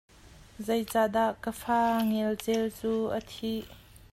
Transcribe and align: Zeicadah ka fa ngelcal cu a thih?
Zeicadah 0.65 1.31
ka 1.43 1.51
fa 1.61 1.79
ngelcal 2.09 2.63
cu 2.77 2.93
a 3.17 3.19
thih? 3.29 3.65